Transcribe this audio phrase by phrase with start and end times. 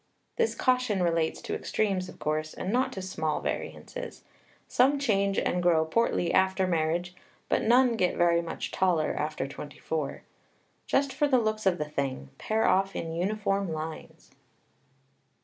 [0.35, 4.23] This caution relates to extremes, of course, and not to small variances.
[4.67, 7.13] Some change and grow portly after marriage,
[7.49, 10.23] but none get very much taller after twenty four.
[10.87, 14.31] Just for the looks of the thing, pair off in uniform lines.